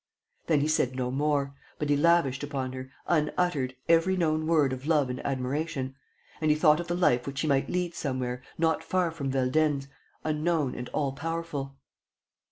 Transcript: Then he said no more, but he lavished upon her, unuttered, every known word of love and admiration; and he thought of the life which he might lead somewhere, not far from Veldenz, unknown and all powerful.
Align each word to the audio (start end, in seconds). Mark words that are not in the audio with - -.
Then 0.47 0.61
he 0.61 0.67
said 0.67 0.95
no 0.95 1.11
more, 1.11 1.53
but 1.77 1.91
he 1.91 1.95
lavished 1.95 2.41
upon 2.41 2.71
her, 2.73 2.89
unuttered, 3.05 3.75
every 3.87 4.17
known 4.17 4.47
word 4.47 4.73
of 4.73 4.87
love 4.87 5.11
and 5.11 5.23
admiration; 5.23 5.93
and 6.41 6.49
he 6.49 6.57
thought 6.57 6.79
of 6.79 6.87
the 6.87 6.95
life 6.95 7.27
which 7.27 7.41
he 7.41 7.47
might 7.47 7.69
lead 7.69 7.93
somewhere, 7.93 8.41
not 8.57 8.83
far 8.83 9.11
from 9.11 9.29
Veldenz, 9.29 9.87
unknown 10.25 10.73
and 10.73 10.89
all 10.89 11.11
powerful. 11.11 11.77